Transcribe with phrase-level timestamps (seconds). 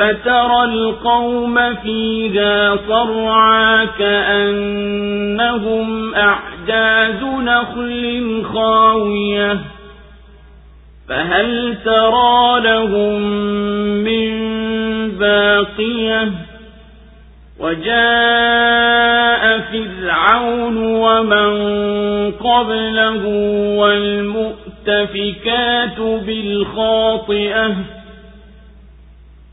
[0.00, 9.58] فترى القوم فيها صرعا كأنهم أعجاز نخل خاوية.
[11.08, 13.20] فهل ترى لهم
[14.04, 14.30] من
[15.10, 16.30] باقية؟
[17.60, 21.52] وجاء فرعون ومن
[22.32, 23.26] قبله
[23.78, 27.74] والمؤتفكات بالخاطئة.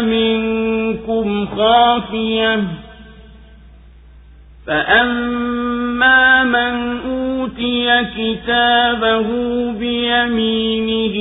[0.00, 2.64] منكم خافية
[4.66, 9.28] فأما من أوتي كتابه
[9.72, 11.16] بيمينه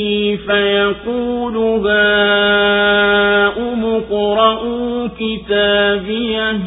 [0.47, 1.57] فيقول
[1.87, 6.59] هاؤم اقرءوا كتابيه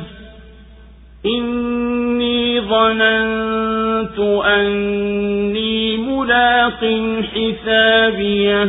[1.27, 6.85] إني ظننت أني ملاق
[7.35, 8.69] حسابيه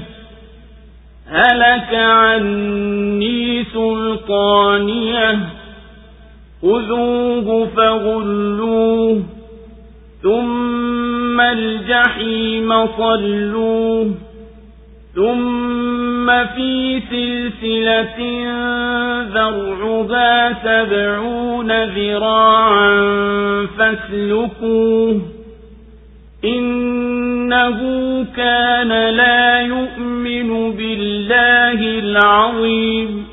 [1.31, 5.39] هلك عني سلطانية.
[6.61, 9.23] خذوه فغلوه
[10.23, 14.11] ثم الجحيم صلوه
[15.15, 18.19] ثم في سلسلة
[19.33, 22.95] ذرعها سبعون ذراعا
[23.77, 25.21] فاسلكوه.
[26.45, 27.79] إنه
[28.37, 31.10] كان لا يؤمن بالله
[32.11, 33.27] العظيم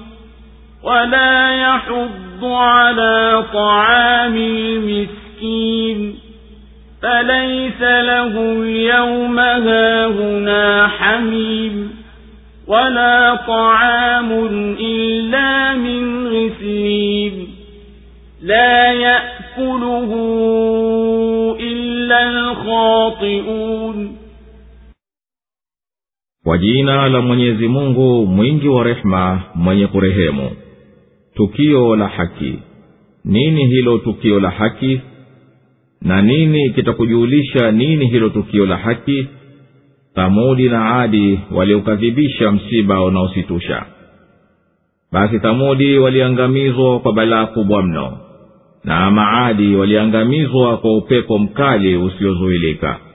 [0.82, 6.18] ولا يحض على طعام المسكين
[7.02, 11.90] فليس له اليوم هاهنا حميم
[12.66, 14.32] ولا طعام
[14.80, 17.48] إلا من غسلين
[18.42, 20.10] لا يأكله
[21.60, 24.17] إلا الخاطئون
[26.48, 30.50] kwa jina la mwenyezi mungu mwingi wa rehema mwenye kurehemu.
[31.34, 32.58] Tukio la haki.
[33.24, 35.00] Nini hilo tukio la haki?
[36.02, 39.26] Na nini kitakujulisha nini hilo tukio la haki?
[40.14, 43.82] Thamudi na adi waliokadhibisha msiba unaositusha.
[45.12, 48.18] Basi thamudi waliangamizwa kwa balaa kubwa mno.
[48.84, 53.07] Na maadi waliangamizwa kwa upepo mkali usiozuilika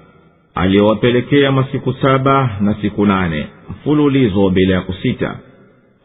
[0.55, 5.39] aliyowapelekea masiku saba na siku nane mfululizo bila ya kusita.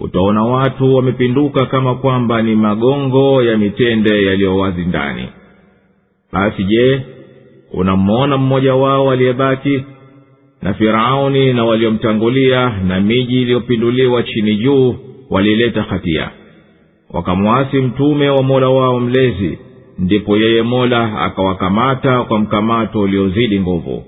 [0.01, 5.29] Utaona watu wamepinduka kama kwamba ni magongo ya mitende yaliyowazi ndani.
[6.33, 7.01] Basi je
[7.73, 9.85] unamwona mmoja wao aliyebaki?
[10.63, 14.95] Na firauni na waliomtangulia na miji iliyopinduliwa chini juu
[15.31, 16.31] walileta hatia.
[17.11, 19.59] Wakamwasi mtume wa mola wao mlezi
[19.99, 24.05] ndipo yeye mola akawakamata kwa mkamato uliozidi nguvu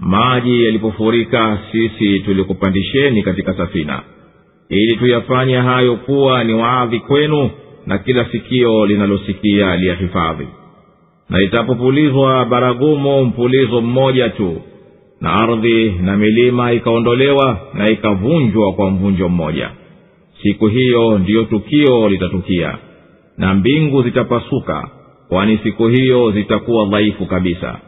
[0.00, 4.02] maji yalipofurika sisi tulikupandisheni katika safina.
[4.68, 7.50] Ili tuyafanye hayo kuwa ni waadhi kwenu
[7.86, 10.46] na kila sikio linalosikia liyahifadhi.
[11.30, 14.62] Na itapopulizwa baragumu mpulizo mmoja tu
[15.20, 19.70] na ardhi na milima ikaondolewa na ikavunjwa kwa mvunjo mmoja.
[20.42, 22.78] Siku hiyo ndiyo tukio litatukia
[23.38, 24.88] na mbingu zitapasuka
[25.28, 27.78] kwani siku hiyo zitakuwa dhaifu kabisa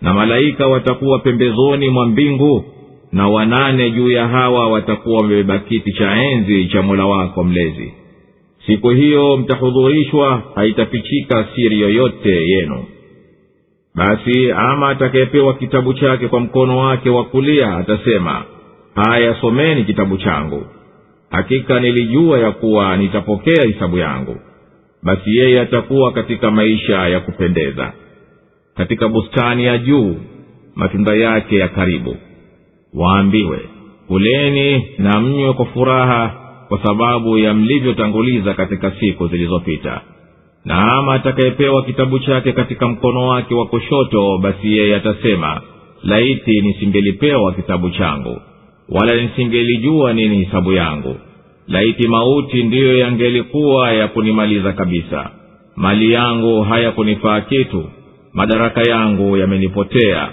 [0.00, 2.64] na malaika watakuwa pembezoni mwa mbingu
[3.12, 7.92] na wanane juu ya hawa watakuwa wamebeba kiti cha enzi cha mola wako mlezi.
[8.66, 12.84] Siku hiyo mtahudhurishwa haitafichika siri yoyote yenu.
[13.94, 18.44] Basi ama atakayepewa kitabu chake kwa mkono wake wa kulia atasema
[18.94, 20.66] haya someni kitabu changu.
[21.30, 24.36] Hakika nilijua ya kuwa nitapokea hisabu yangu.
[25.02, 27.92] Basi yeye atakuwa katika maisha ya kupendeza
[28.78, 30.16] katika bustani ya juu
[30.74, 32.16] matunda yake ya karibu.
[32.94, 33.60] Waambiwe
[34.08, 36.34] kuleni na mnywe kwa furaha
[36.68, 40.00] kwa sababu ya mlivyotanguliza katika siku zilizopita.
[40.64, 45.60] Na ama atakayepewa kitabu chake katika mkono wake wa kushoto basi yeye atasema
[46.02, 48.40] laiti nisingelipewa kitabu changu
[48.88, 51.16] wala nisingelijua nini hisabu yangu.
[51.68, 55.30] Laiti mauti ndiyo yangelikuwa ya kunimaliza kabisa.
[55.76, 57.84] Mali yangu hayakunifaa kitu
[58.38, 60.28] madaraka yangu yamenipotea.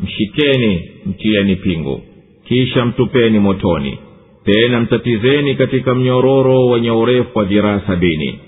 [0.00, 2.00] Mshikeni mtieni pingu.
[2.44, 3.98] Kisha mtupeni motoni.
[4.44, 8.38] Tena mtatizeni katika mnyororo wenye urefu wa dhiraa sabini.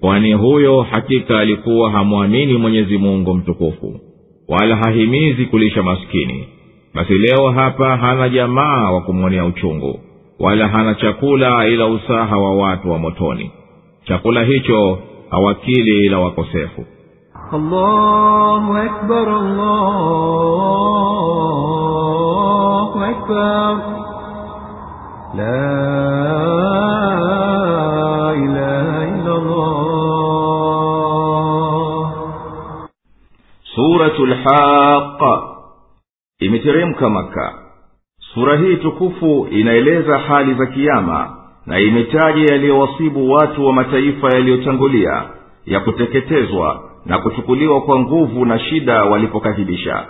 [0.00, 4.00] Kwani huyo hakika alikuwa hamwamini mwenyezi mungu mtukufu
[4.48, 6.44] wala hahimizi kulisha maskini.
[6.94, 10.00] Basi leo hapa hana jamaa wa kumwonea uchungu
[10.40, 13.50] wala hana chakula ila usaha wa watu wa motoni.
[14.04, 14.98] Chakula hicho
[15.30, 16.86] hawakili ila wakosefu
[17.53, 19.27] الله أكبر
[22.09, 23.73] الله أكبر
[25.35, 25.69] لا
[28.33, 29.69] إله إلا الله
[33.75, 35.33] suratu lhaqa
[36.39, 37.53] imeteremka maka
[38.33, 45.23] sura hii tukufu inaeleza hali za kiama na imetaja yaliyowasibu watu wa mataifa yaliyotangulia
[45.65, 50.06] ya kuteketezwa na kuchukuliwa kwa nguvu na shida walipokadhibisha.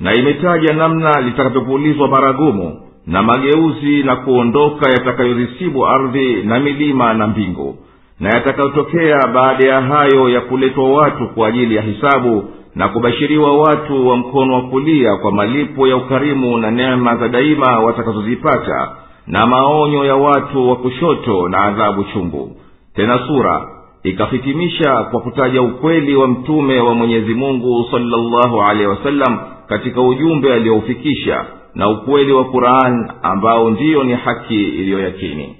[0.00, 7.76] Na imetaja namna litakavyopulizwa baragumu na mageuzi na kuondoka yatakayozisibu ardhi na milima na mbingu.
[8.20, 14.08] Na yatakayotokea baada ya hayo ya kuletwa watu kwa ajili ya hisabu na kubashiriwa watu
[14.08, 18.90] wa mkono wa kulia kwa malipo ya ukarimu na neema za daima watakazozipata
[19.26, 22.56] na maonyo ya watu wa kushoto na adhabu chungu.
[22.94, 23.66] Tena sura
[24.02, 29.38] ikahitimisha kwa kutaja ukweli wa mtume wa mwenyezi mungu salllahu alehi wasallam
[29.68, 35.56] katika ujumbe aliyoufikisha na ukweli wa quran ambao ndiyo ni haki iliyoyakini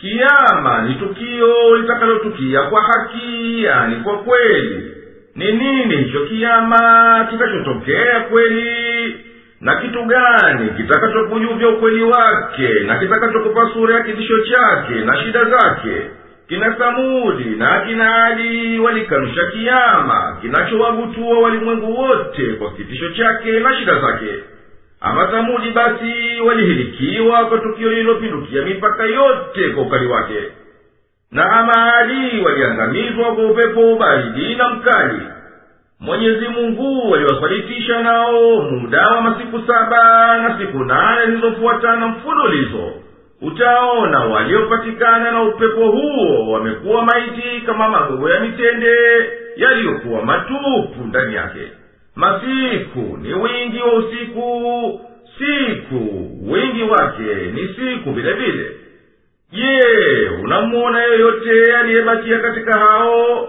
[0.00, 4.90] kiama ni tukio litakalotukia kwa haki yani kwa kweli.
[5.36, 6.78] Ni nini hicho kiama
[7.30, 9.14] kitachotokea kweli?
[9.60, 12.68] Na kitu gani kitakachokujuvya ukweli wake?
[12.86, 16.10] Na kitakachokupa sura ya kitisho chake na shida zake
[16.48, 24.00] kina samudi na kina adi walikanusha kiama kinachowagutua walimwengu wote kwa kitisho chake na shida
[24.00, 24.34] zake.
[25.00, 30.38] Ama samudi basi walihilikiwa kwa tukio lililopindukia mipaka yote kwa ukali wake.
[31.32, 35.20] Na amaadi waliangamizwa kwa upepo baridi na mkali.
[36.00, 42.92] Mwenyezi mungu waliwasalitisha nao muda wa masiku saba na siku nane zilizofuatana mfululizo
[43.42, 48.96] utaona waliopatikana na upepo huo wamekuwa maiti kama magogo ya mitende
[49.56, 51.60] yaliyokuwa matupu ndani yake.
[52.14, 55.00] Masiku ni wingi wa usiku
[55.38, 58.70] siku wingi wake ni siku vile vile.
[59.52, 59.80] Je
[60.44, 63.48] unamuona yeyote aliyebakia katika hao?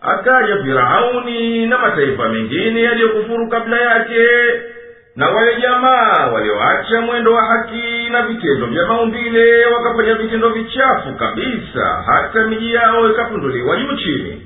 [0.00, 4.26] Akaja firauni na mataifa mengine yaliyokufuru kabla yake
[5.16, 12.02] na wale jamaa walioacha mwendo wa haki na vitendo vya maumbile wakafanya vitendo vichafu kabisa
[12.06, 14.42] hata miji yao ikapunduliwa juu chini.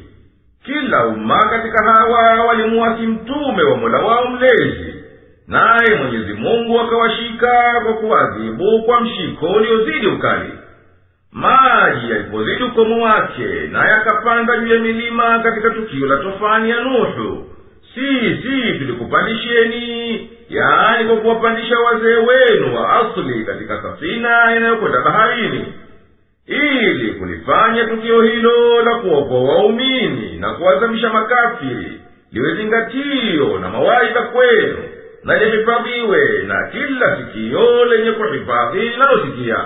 [0.64, 4.94] Kila umma katika hawa walimuwasi mtume wa mola wao mlezi.
[5.46, 10.52] Naye mwenyezi mungu akawashika kwa kuwadhibu kwa mshiko uliozidi ukali.
[11.32, 17.44] Maji yalipozidi ukomo wake naye akapanda juu ya milima katika tukio la tofani ya nuhu.
[17.94, 25.74] Sisi tulikupandisheni yaani kwa kuwapandisha wazee wenu wa asli katika safina inayokwenda baharini.
[26.46, 32.00] Ili kulifanya tukio hilo la kuokoa waumini na kuwazamisha makafiri
[32.32, 34.78] liwe zingatio na mawaidha kwenu
[35.24, 39.64] na lihifadhiwe na kila sikio lenye kuhifadhi linalosikia.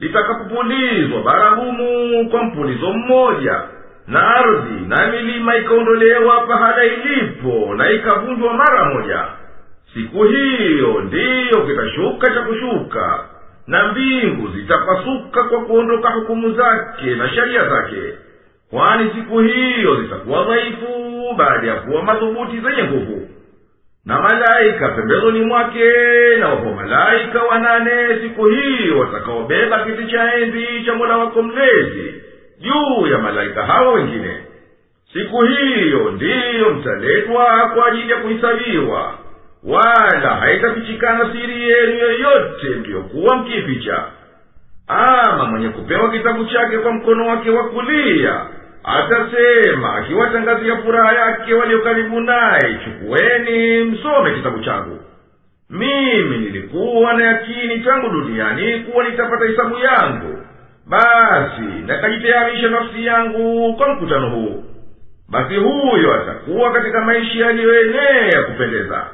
[0.00, 3.60] Litakapopulizwa baragumu kwa mpulizo mmoja
[4.06, 9.24] na ardhi na milima ikaondolewa pahala ilipo na ikavunjwa mara moja
[9.94, 13.24] siku hiyo ndiyo kitashuka cha kushuka
[13.66, 18.14] na mbingu zitapasuka kwa kuondoka hukumu zake na sheria zake
[18.70, 20.86] kwani siku hiyo zitakuwa dhaifu
[21.36, 23.28] baada ya kuwa madhubuti zenye nguvu.
[24.06, 25.84] Na malaika pembezoni mwake
[26.40, 32.14] na wapo malaika wanane siku hiyo watakaobeba kiti cha enzi cha mola wako mlezi
[32.60, 34.36] juu ya malaika hawa wengine.
[35.12, 39.14] Siku hiyo ndiyo mtaletwa kwa ajili ya kuhisabiwa
[39.64, 44.04] wala haitafichikana siri yenu yoyote mliyokuwa mkificha
[44.88, 48.40] ama mwenye kupewa kitabu chake kwa mkono wake wa kulia
[48.84, 54.98] atasema akiwatangazia furaha yake walio karibu naye chukueni msome kitabu changu.
[55.70, 60.38] Mimi nilikuwa na yakini tangu duniani kuwa nitapata hisabu yangu.
[60.86, 64.64] Basi nakajitayarisha nafsi yangu kwa mkutano huu.
[65.28, 69.06] Basi huyo atakuwa katika maisha yaliyoenea ya kupendeza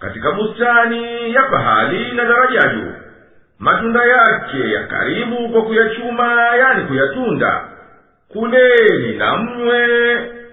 [0.00, 2.92] katika bustani ya pahali na daraja juu
[3.58, 7.60] matunda yake ya karibu kwa kuyachuma yani kuyatunda.
[8.32, 9.86] Kuleni na mnywe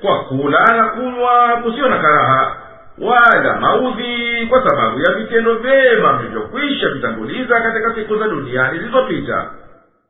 [0.01, 2.55] kwa kula na kunywa kusiyo na karaha
[3.01, 9.49] wala maudhi kwa sababu ya vitendo vyema vilivyokwisha vitanguliza katika siku za duniani zilizopita.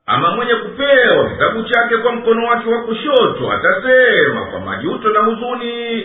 [0.05, 6.01] Ama mwenye kupewa kitabu chake kwa mkono wake wa kushoto atasema kwa majuto na huzuni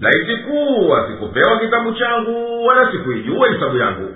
[0.00, 4.14] laiti kuwa sikupewa kitabu changu wala sikuijua hisabu yangu.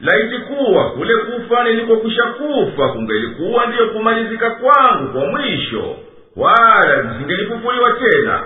[0.00, 5.96] Laiti kuwa kule kufa nilikokwisha kufa kungelikuwa ndiyo kumalizika kwangu kwa mwisho
[6.36, 8.42] wala nisingelifufuliwa tena.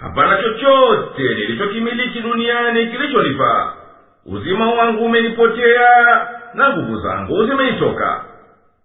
[0.00, 3.72] Hapana chochote nilichokimiliki duniani kilichonifaa
[4.26, 8.24] uzima wangu umenipotea na nguvu zangu zimenitoka.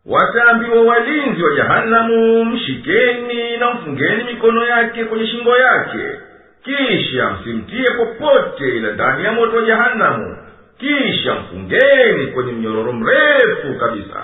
[0.05, 6.19] Wataambiwa walinzi wa jahanamu mshikeni na mfungeni mikono yake kwenye shingo yake
[6.67, 10.37] kisha msimtie popote ila ndani ya moto wa jahanamu.
[10.79, 14.23] Kisha mfungeni kwenye mnyororo mrefu kabisa.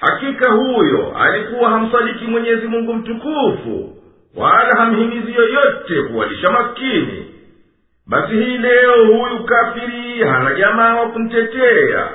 [0.00, 3.96] Hakika huyo alikuwa hamsadiki mwenyezi mungu mtukufu
[4.36, 7.26] wala hamhimizi yoyote kuwalisha maskini.
[8.06, 12.08] Basi hii leo huyu kafiri hana jamaa wa kumtetea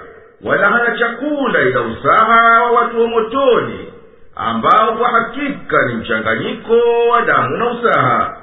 [0.44, 3.94] wala hana chakula ila usaha wa watu wa motoni
[4.36, 8.37] ambao kwa hakika ni mchanganyiko wa damu na usaha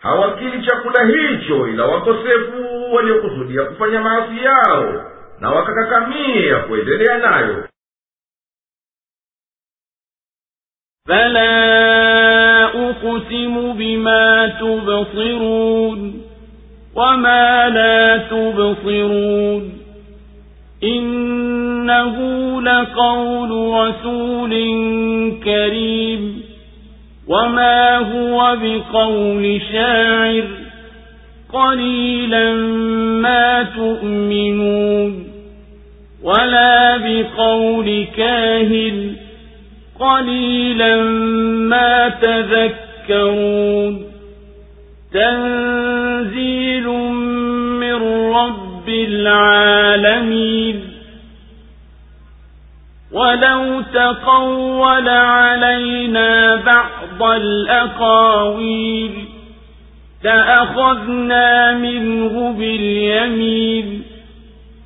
[0.00, 7.64] hawakili chakula hicho ila wakosefu waliokusudia kufanya maasi yao na wakakakamia kuendelea nayo.
[11.06, 16.22] Fala uqsimu bima tubsirun
[16.94, 19.72] wma la tubsirun.
[20.80, 26.39] Innahu laqawlu rasulin karim.
[27.30, 30.48] وما هو بقول شاعر
[31.52, 32.52] قليلا
[33.22, 35.24] ما تؤمنون
[36.22, 39.16] ولا بقول كاهن
[40.00, 41.02] قليلا
[41.70, 44.04] ما تذكرون
[45.12, 46.86] تنزيل
[47.80, 47.94] من
[48.34, 50.80] رب العالمين
[53.12, 59.10] ولو تقول علينا بعض الأقاويل
[60.24, 64.02] لأخذنا منه باليمين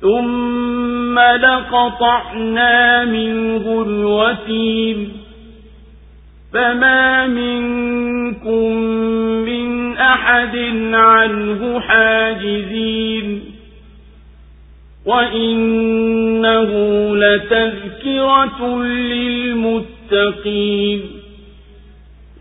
[0.01, 5.11] ثم لقطعنا منه الوتين
[6.53, 8.71] فما منكم
[9.45, 10.55] من أحد
[10.93, 13.41] عنه حاجزين
[15.05, 16.71] وإنه
[17.15, 18.83] لتذكرة
[20.03, 21.01] للمتقين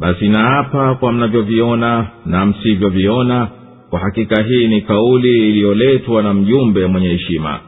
[0.00, 3.48] basi naapa kwa mnavyoviona na msivyoviona
[3.90, 7.60] kwa hakika hii ni kauli iliyoletwa na mjumbe mwenye heshima.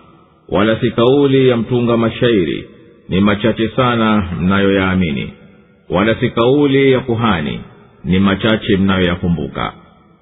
[0.48, 2.68] Wala si kauli ya mtunga mashairi
[3.08, 5.32] ni machache sana mnayoyaamini.
[5.90, 7.60] Wala si kauli ya kuhani
[8.04, 9.72] ni machache mnayoyakumbuka.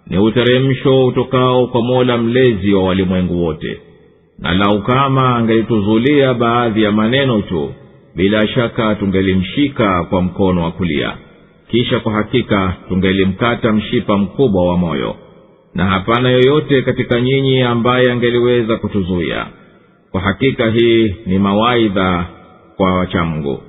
[0.06, 3.80] Ni uteremsho utokao kwa mola mlezi wa walimwengu wote.
[4.38, 7.72] Na lau kama angelituzulia baadhi ya maneno tu
[8.16, 11.16] bila shaka tungelimshika kwa mkono wa kulia
[11.70, 15.16] kisha kwa hakika tungelimkata mshipa mkubwa wa moyo
[15.74, 19.46] na hapana yoyote katika nyinyi ambaye angeliweza kutuzuia.
[20.10, 22.24] Kwa hakika hii ni mawaidha
[22.76, 23.62] kwa wachamgu.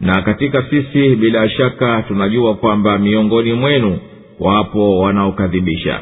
[0.00, 3.98] Na katika sisi bila shaka tunajua kwamba miongoni mwenu
[4.40, 6.00] wapo wanaokadhibisha.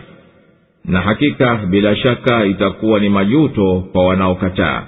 [0.85, 4.83] Na hakika bila shaka itakuwa ni majuto kwa wanaokataa.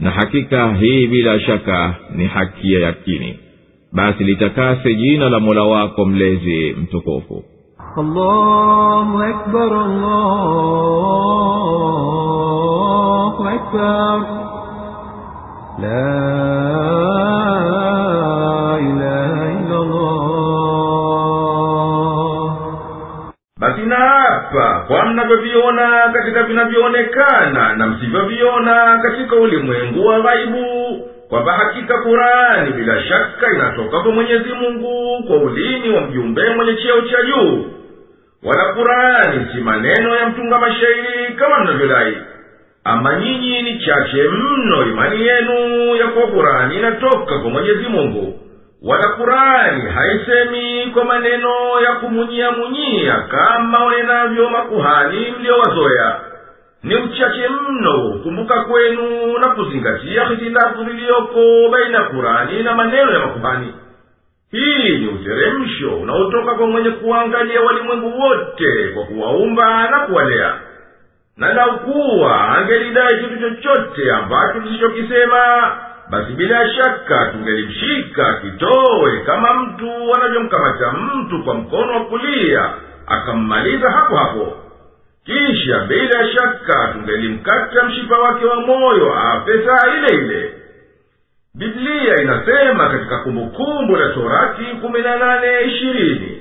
[0.00, 3.38] Na hakika hii bila shaka ni haki ya yakini
[3.92, 7.44] basi litakase jina la mola wako mlezi mtukufu
[7.96, 10.28] allahu akbar, allahu
[13.48, 14.20] akbar.
[15.82, 16.30] La.
[23.60, 30.79] Basi na hapa kwa mnavyoviona katika vinavyoonekana na msivyoviona katika ulimwengu wa ghaibu
[31.30, 37.00] kwamba hakika kurani bila shaka inatoka kwa mwenyezi mungu kwa ulimi wa mjumbe mwenye cheo
[37.00, 37.66] cha juu.
[38.44, 42.16] Wala kurani si maneno ya mtunga mashairi kama mnavyodai.
[42.84, 48.40] Ama nyinyi ni chache mno imani yenu ya kuwa kurani inatoka kwa mwenyezi mungu.
[48.82, 56.20] Wala kurani haisemi kwa maneno ya kumunyiamunyia kama wanenavyo makuhani mliowazoya
[56.82, 63.74] ni uchache mno kumbuka kwenu na kuzingatia hitilafu ziliyoko baina kurani na maneno ya makuhani
[64.50, 70.54] hii ni uteremsho unaotoka kwa mwenye kuangalia walimwengu wote kwa kuwaumba na kuwalea.
[71.36, 75.72] Na laukuwa angelidai kitu chochote ambacho tusichokisema
[76.10, 82.70] basi bila shaka tungelimshika kitowe kama mtu anavyomkamata mtu kwa mkono wa kulia
[83.06, 84.56] akammaliza hapo hapo
[85.30, 90.52] kisha bila shaka tungelimkata mshipa wake wa moyo afe saa ile ile.
[91.54, 96.36] Biblia inasema katika kumbukumbu la torati kumi na nane ishirini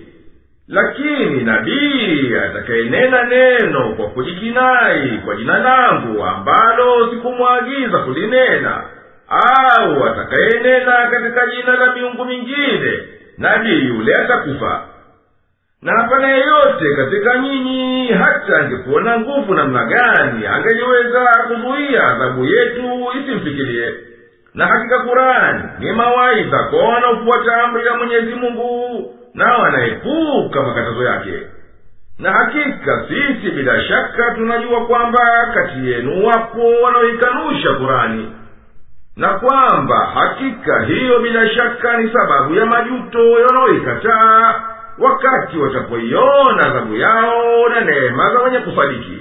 [0.67, 8.83] lakini nabii atakayenena neno kwa kujikinai kwa jina langu ambalo sikumwagiza kulinena
[9.29, 12.99] au atakayenena katika jina la miungu mingine
[13.37, 14.81] nabii yule atakufa
[15.81, 23.07] na hapana yeyote katika nyinyi hata angekuwa na nguvu namna gani angeliweza kuzuia adhabu yetu
[23.19, 23.93] isimfikirie.
[24.53, 31.33] Na hakika kurani ni mawaidha kwa wanaofuata amri ya mwenyezi mungu na wanaepuka makatazo yake.
[32.19, 38.31] Na hakika sisi bila shaka tunajua kwamba kati yenu wapo wanaoikanusha kurani
[39.17, 44.61] na kwamba hakika hiyo bila shaka ni sababu ya majuto wanaoikataa
[44.99, 49.17] wakati watapoiona adhabu yao na neema za wenye kusadiki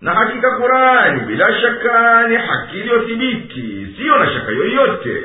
[0.00, 5.24] na hakika kurani bila shaka ni haki iliyothibiti siyo na shaka yoyote.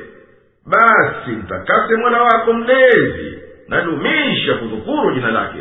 [0.65, 5.59] Basi mtakase mwana wako mlezi nadumisha kudhukuru jina lake